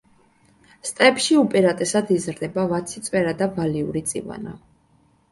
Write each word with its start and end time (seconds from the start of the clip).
სტეპში 0.89 1.35
უპირატესად 1.41 2.09
იზრდება 2.15 2.63
ვაციწვერა 2.71 3.33
და 3.43 3.49
ვალიური 3.59 4.03
წივანა. 4.13 4.55